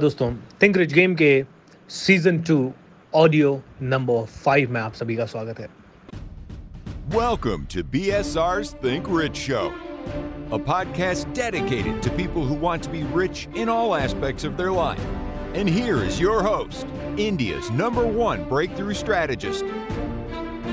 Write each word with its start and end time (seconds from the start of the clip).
दोस्तों 0.00 0.31
think 0.61 0.77
rich 0.77 0.93
game 0.93 1.13
के 1.15 1.31
season 1.95 2.37
two 2.47 2.55
audio 3.15 3.49
number 3.81 4.25
five 4.43 4.71
में 4.73 4.79
आप 4.81 4.93
सभी 5.01 5.15
का 5.15 5.25
स्वागत 5.35 5.59
है 5.59 5.69
Welcome 7.15 7.63
to 7.73 7.81
BSR's 7.93 8.69
Think 8.83 9.07
Rich 9.15 9.39
Show, 9.47 9.63
a 10.57 10.59
podcast 10.67 11.33
dedicated 11.39 11.97
to 12.05 12.11
people 12.19 12.45
who 12.51 12.57
want 12.65 12.85
to 12.87 12.91
be 12.93 13.01
rich 13.17 13.41
in 13.63 13.71
all 13.73 13.95
aspects 13.95 14.47
of 14.49 14.55
their 14.61 14.71
life. 14.77 15.01
And 15.61 15.73
here 15.77 15.97
is 16.09 16.19
your 16.21 16.37
host, 16.45 16.87
India's 17.25 17.69
number 17.81 18.05
one 18.19 18.45
breakthrough 18.53 18.93
strategist, 19.01 19.65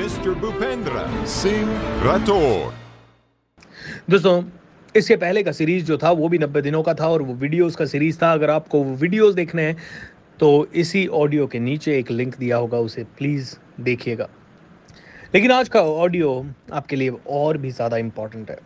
Mr. 0.00 0.34
Bhupendra 0.46 1.04
Singh 1.36 1.76
Rathore. 2.08 2.72
दोस्तों 4.10 4.36
इसके 4.94 5.16
पहले 5.16 5.42
का 5.42 5.52
series 5.52 5.84
जो 5.84 5.98
था, 5.98 6.10
वो 6.10 6.28
भी 6.28 6.38
नब्बे 6.38 6.60
दिनों 6.62 6.82
का 6.82 6.94
था 6.94 7.08
और 7.08 7.22
वो 7.22 7.34
वीडियोज़ 7.34 7.76
का 7.76 7.84
सीरीज़ 7.86 8.18
था। 8.22 8.32
अगर 8.32 8.50
आपको 8.50 8.82
वो 8.82 8.94
वीडियोस 8.96 9.34
देखने 9.34 9.62
हैं 9.62 9.76
तो 10.38 10.66
इसी 10.74 11.06
ऑडियो 11.06 11.46
के 11.46 11.58
नीचे 11.58 11.98
एक 11.98 12.10
लिंक 12.10 12.36
दिया 12.38 12.56
होगा, 12.56 12.78
उसे 12.78 13.04
प्लीज़ 13.18 13.54
देखिएगा। 13.80 14.28
लेकिन 15.34 15.52
आज 15.52 15.68
का 15.68 15.80
ऑडियो 15.82 16.44
आपके 16.72 16.96
लिए 16.96 17.10
और 17.30 17.58
भी 17.58 17.70
ज़्यादा 17.70 17.96
इंपॉर्टेंट 17.96 18.50
है। 18.50 18.58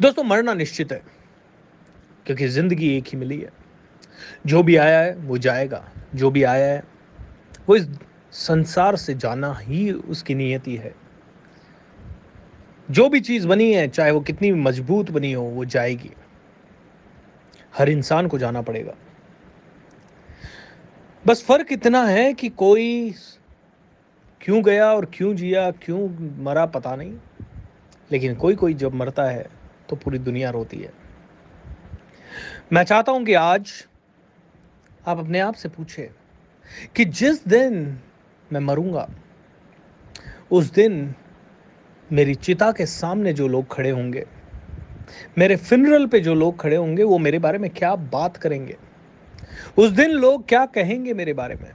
दोस्तों, 0.00 0.24
मरना 0.24 0.54
निश्चित 0.54 0.92
है, 0.92 1.02
क्योंकि 2.26 2.48
ज़िंदगी 2.48 2.96
एक 2.96 3.08
ही 3.08 3.18
मिली 3.18 3.38
है। 3.38 3.50
जो 4.46 4.62
भी 4.62 4.76
आया 4.76 5.00
है, 5.00 5.14
वो 5.16 5.38
जाएगा। 5.38 5.84
जो 6.14 6.30
भी 6.30 6.42
आया 6.44 6.66
है, 6.66 6.82
वो 7.68 7.76
इस 7.76 7.88
संसार 8.32 8.96
से 8.96 9.14
जाना 9.14 9.52
ही 9.58 9.90
उसकी 9.92 10.34
नियति 10.34 10.76
है। 10.76 10.94
जो 12.90 13.08
भी 13.08 13.20
चीज़ 13.20 13.48
बनी 13.48 13.72
है, 13.74 13.88
चाहे 13.88 14.10
वो 14.10 14.20
कितनी 14.20 14.52
मज़बूत 14.52 15.10
बनी 15.10 15.32
हो, 15.32 15.42
वो 15.42 15.64
जाएगी। 15.64 16.10
हर 17.78 17.88
इंसान 17.88 18.26
को 18.26 18.38
जाना 18.38 18.62
पड़ेगा। 18.62 18.94
बस 21.26 21.44
फ़र्क 21.44 21.72
इतना 21.72 22.04
है 22.04 22.34
कि 22.34 22.48
कोई 22.48 23.14
क्यों 24.40 24.64
गया 24.64 24.92
और 24.92 25.10
क्यों 25.14 25.34
जिया, 25.34 25.70
क्यों 25.70 26.08
मरा 26.44 26.66
पता 26.66 26.96
नहीं। 26.96 27.14
लेकिन 28.12 28.34
कोई 28.34 28.54
कोई 28.54 28.74
जब 28.74 28.94
मरता 28.94 29.24
है 29.24 29.46
तो 29.88 29.96
पूरी 29.96 30.18
दुनिया 30.18 30.50
रोती 30.50 30.76
है। 30.76 30.92
मैं 32.72 32.84
चाहता 32.84 33.12
हूँ 33.12 33.24
कि 33.24 33.34
आज 33.34 33.86
आप 35.06 35.18
अपने 35.18 35.40
आप 35.40 35.54
से 35.54 35.68
पूछे 35.68 36.10
कि 36.96 37.04
जिस 37.04 37.48
दिन 37.48 37.98
मैं 38.52 38.60
मरूँगा, 38.60 39.10
उस 40.50 40.72
दिन 40.72 41.14
मेरी 42.12 42.34
चिता 42.34 42.70
के 42.72 42.86
सामने 42.86 43.32
जो 43.32 43.48
लोग 43.48 43.66
खड़े 43.72 43.90
होंगे, 43.90 44.24
मेरे 45.38 45.56
फिनरल 45.56 46.06
पे 46.06 46.20
जो 46.20 46.34
लोग 46.34 46.58
खड़े 46.60 46.76
होंगे, 46.76 47.02
वो 47.02 47.18
मेरे 47.18 47.38
बारे 47.38 47.58
में 47.58 47.70
क्या 47.70 47.94
बात 47.94 48.36
करेंगे? 48.36 48.76
उस 49.78 49.90
दिन 49.90 50.10
लोग 50.10 50.48
क्या 50.48 50.64
कहेंगे 50.66 51.14
मेरे 51.14 51.32
बारे 51.32 51.54
में? 51.54 51.70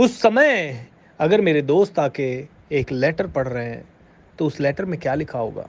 उस 0.00 0.20
समय 0.22 0.86
अगर 1.20 1.40
मेरे 1.40 1.62
दोस्त 1.62 1.98
आके 1.98 2.24
एक 2.72 2.92
लेटर 2.92 3.26
पढ़ 3.26 3.48
रहे 3.48 3.64
हैं 3.64 3.84
तो 4.38 4.46
उस 4.46 4.60
लेटर 4.60 4.84
में 4.84 4.98
क्या 5.00 5.14
लिखा 5.14 5.38
होगा? 5.38 5.68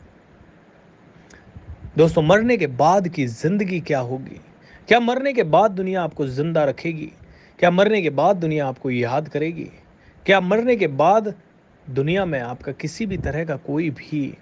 दोस्तों, 1.97 2.21
मरने 2.21 2.57
के 2.57 2.67
बाद 2.67 3.07
की 3.07 3.25
ज़िंदगी 3.25 3.79
क्या 3.79 3.99
होगी? 3.99 4.39
क्या 4.87 4.99
मरने 4.99 5.33
के 5.33 5.43
बाद 5.43 5.71
दुनिया 5.71 6.03
आपको 6.03 6.27
ज़िंदा 6.27 6.63
रखेगी? 6.63 7.11
क्या 7.59 7.71
मरने 7.71 8.01
के 8.01 8.09
बाद 8.09 8.35
दुनिया 8.35 8.67
आपको 8.67 8.89
याद 8.91 9.27
करेगी? 9.29 9.69
क्या 10.25 10.39
मरने 10.41 10.75
के 10.75 10.87
बाद 10.87 11.33
दुनिया 11.89 12.25
में 12.25 12.39
आपका 12.39 12.71
किसी 12.71 13.05
भी 13.05 13.17
तरह 13.17 13.45
का 13.45 13.55
कोई 13.55 13.89
भी 13.89 14.37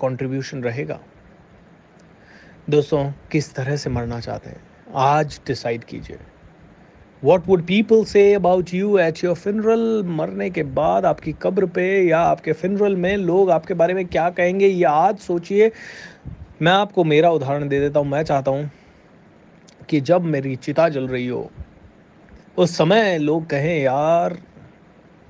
कंट्रीब्यूशन 0.00 0.62
रहेगा। 0.62 1.00
दोस्तों, 2.70 3.12
किस 3.30 3.54
तरह 3.54 3.76
से 3.76 3.90
मरना 3.90 4.20
चाहते 4.20 4.50
हैं? 4.50 4.60
आज 4.94 5.40
डिसाइड 5.46 5.84
कीजिए। 5.84 6.18
What 7.24 7.46
would 7.46 7.66
people 7.66 8.04
say 8.04 8.34
about 8.34 8.74
you 8.74 8.98
at 8.98 9.24
your 9.24 9.34
funeral 9.34 10.02
मरने 10.06 10.50
के 10.50 10.62
बाद 10.62 11.06
आपकी 11.06 11.32
कब्र 11.32 11.66
पे 11.66 12.08
या 12.08 12.20
आपके 12.20 12.52
फिनरल 12.52 12.96
में 12.96 13.16
लोग 13.16 13.50
आपके 13.50 13.74
बारे 13.74 13.94
में 13.94 14.06
क्या 14.06 14.30
कहेंगे? 14.30 14.66
ये 14.66 14.84
आज 14.84 15.18
सोचिए। 15.18 15.72
मैं 16.62 16.72
आपको 16.72 17.04
मेरा 17.04 17.30
उदाहरण 17.30 17.68
दे 17.68 17.80
देता 17.80 18.00
हूँ। 18.00 18.08
मैं 18.08 18.22
चाहता 18.22 18.50
हूँ 18.50 18.70
कि 19.88 20.00
जब 20.00 20.22
मेरी 20.22 20.56
चिता 20.56 20.88
जल 20.88 21.08
रही 21.08 21.26
हो, 21.26 21.50
उस 22.56 22.76
समय 22.76 23.18
लोग 23.18 23.46
कहें, 23.46 23.82
यार 23.82 24.38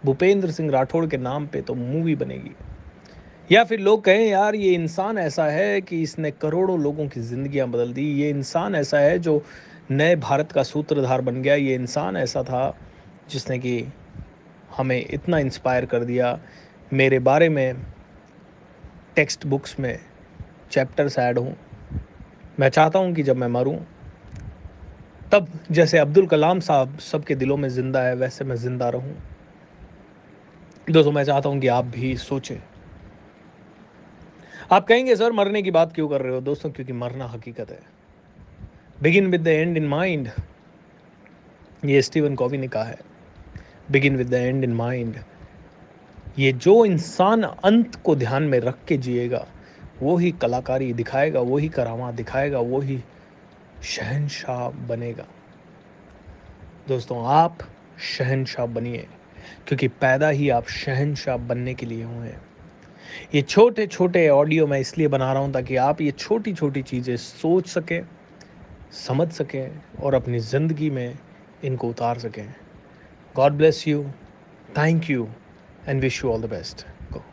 भूपेंद्र 0.04 0.50
सिंह 0.50 0.70
राठौड़ 0.70 1.06
के 1.06 1.16
नाम 1.16 1.46
पे 1.46 1.60
तो 1.60 1.74
मूवी 1.74 2.14
बनेगी। 2.14 2.54
या 3.50 3.62
फिर 3.64 3.80
लोग 3.80 4.04
कहें, 4.04 4.26
यार, 4.26 4.54
ये 4.54 4.72
इंसान 4.74 5.18
ऐसा 5.18 5.44
है 5.46 5.80
कि 5.80 6.00
इसने 6.02 6.30
करोड़ों 6.30 6.78
लोगों 6.80 7.06
की 7.08 7.20
ज़िंदगियाँ 7.20 7.68
बदल 7.68 7.92
दी। 7.92 8.06
ये 8.20 8.30
इंसान 8.30 8.74
ऐसा 8.74 8.98
है 8.98 9.18
जो 9.18 9.42
नए 9.91 10.16
भारत 10.16 10.52
का 10.52 10.62
सूत्रधार 10.62 11.20
बन 11.20 11.42
गया। 11.42 11.54
ये 11.54 11.74
इंसान 11.74 12.16
ऐसा 12.16 12.42
था 12.42 12.76
जिसने 13.30 13.58
कि 13.58 13.84
हमें 14.76 15.04
इतना 15.10 15.38
इंस्पायर 15.38 15.86
कर 15.86 16.04
दिया। 16.04 16.38
मेरे 16.92 17.18
बारे 17.18 17.48
में 17.48 17.76
टेक्स्ट 19.16 19.46
बुक्स 19.46 19.78
में 19.80 19.98
चैप्टर्स 20.70 21.18
ऐड 21.18 21.38
हों। 21.38 21.52
मैं 22.60 22.68
चाहता 22.68 22.98
हूँ 22.98 23.14
कि 23.14 23.22
जब 23.22 23.36
मैं 23.36 23.48
मरूँ, 23.48 23.76
तब 25.32 25.48
जैसे 25.70 25.98
अब्दुल 25.98 26.26
कलाम 26.26 26.60
साहब 26.60 26.98
सबके 26.98 27.34
दिलों 27.34 27.56
में 27.56 27.68
ज़िंदा 27.68 28.02
है, 28.02 28.14
वैसे 28.14 28.44
मैं 28.44 28.56
ज़िंदा 28.56 28.88
रहूँ। 28.88 29.14
दोस्तों 30.91 31.12
मैं 31.12 31.25
चाहता 31.25 31.48
हूँ 31.48 31.60
कि 31.60 31.66
आप 31.66 31.84
भी 31.84 32.16
सोचें। 32.16 32.56
आप 34.72 34.87
कहेंगे, 34.87 35.16
सर, 35.16 35.32
मरने 35.32 35.62
की 35.62 35.70
बात 35.70 35.94
क्यों 35.94 36.09
कर 36.09 36.20
रहे 36.22 36.34
हो 36.34 36.41
दोस्तों? 36.41 36.70
क्योंकि 36.70 36.93
मरना 36.93 37.26
हकीकत 37.26 37.70
है। 37.70 37.81
Begin 39.03 39.26
with 39.26 39.41
the 39.41 39.47
end 39.47 39.76
in 39.76 39.87
mind 39.87 40.28
ये 41.84 42.03
स्टीवन 42.03 42.34
कॉवी 42.34 42.59
ने 42.59 42.69
कहा 42.69 42.84
है। 42.84 42.98
Begin 43.91 44.16
with 44.16 44.28
the 44.31 44.34
end 44.34 44.65
in 44.65 44.75
mind 44.75 45.16
ये 46.38 46.53
जो 46.53 46.84
इंसान 46.84 47.42
अंत 47.42 47.94
को 47.94 48.16
ध्यान 48.16 48.42
में 48.42 48.60
रख 48.60 48.78
के 48.88 48.97
जिएगा, 48.97 49.47
वो 50.00 50.16
ही 50.16 50.32
कलाकारी 50.32 50.92
दिखाएगा, 50.92 51.41
वो 51.41 51.56
ही 51.56 51.69
करामा 51.69 52.12
दिखाएगा, 52.12 52.59
वो 52.59 52.81
ही 52.81 53.00
शहनशाह 53.82 54.69
बनेगा। 54.71 55.26
दोस्तों, 56.88 57.26
आप 57.26 57.59
शहनशाह 58.00 58.66
बनिए। 58.66 59.06
क्योंकि 59.69 59.88
पैदा 60.00 60.28
ही 60.30 60.48
आप 60.50 60.69
शहनशाह 60.70 61.36
बनने 61.48 61.75
के 61.75 61.86
लिए 61.86 62.04
हुए 62.04 62.28
हैं। 62.28 62.41
ये 63.34 63.42
छोटे 63.42 63.86
छोटे 63.86 64.28
ऑडियो 64.28 64.66
मैं 64.66 64.78
इसलिए 64.80 65.08
बना 65.08 65.32
रहा 65.32 65.42
हूँ 65.42 65.53
ताकि 65.53 65.76
आप 65.78 66.00
ये 66.00 66.10
छोटी 66.10 66.53
छोटी 66.54 66.82
चीज़ें 66.82 67.16
सोच 67.16 67.69
सकें, 67.69 68.03
समझ 68.98 69.30
सकें 69.32 70.00
और 70.03 70.14
अपनी 70.14 70.38
ज़िंदगी 70.41 70.91
में 70.91 71.19
इनको 71.64 71.88
उतार 71.88 72.19
सकें। 72.19 72.47
God 73.36 73.53
bless 73.53 73.86
you 73.88 74.04
thank 74.78 75.10
you 75.10 75.28
and 75.88 76.00
wish 76.00 76.24
you 76.24 76.30
all 76.30 76.42
the 76.42 76.50
best 76.50 76.86
go 77.12 77.24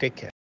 take 0.00 0.14
care 0.14 0.37